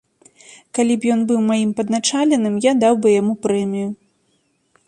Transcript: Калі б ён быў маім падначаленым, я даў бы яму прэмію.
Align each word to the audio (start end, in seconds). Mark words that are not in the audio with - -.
Калі 0.77 0.95
б 1.03 1.11
ён 1.15 1.21
быў 1.31 1.39
маім 1.51 1.71
падначаленым, 1.81 2.55
я 2.69 2.73
даў 2.85 2.93
бы 3.05 3.09
яму 3.21 3.33
прэмію. 3.45 3.89